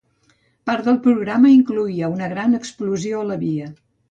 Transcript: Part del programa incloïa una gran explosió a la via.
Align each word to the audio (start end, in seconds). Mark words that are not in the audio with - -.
Part 0.69 0.87
del 0.87 0.97
programa 1.03 1.51
incloïa 1.57 2.09
una 2.17 2.31
gran 2.35 2.61
explosió 2.63 3.21
a 3.23 3.29
la 3.33 3.39
via. 3.45 3.71